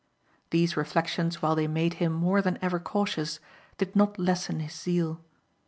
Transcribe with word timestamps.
These 0.49 0.75
reflections 0.75 1.43
while 1.43 1.53
they 1.55 1.67
made 1.67 1.93
him 2.01 2.11
more 2.11 2.41
than 2.41 2.57
ever 2.59 2.79
cautious 2.79 3.39
did 3.77 3.95
not 3.95 4.17
lessen 4.17 4.59
his 4.59 4.73
zeal. 4.73 5.21